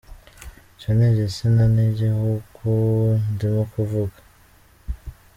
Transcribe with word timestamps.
Icyo 0.73 0.89
ni 0.97 1.05
igitsina 1.11 1.63
n’igihugu, 1.75 2.71
ndimo 3.33 3.63
kuvuga. 3.73 4.17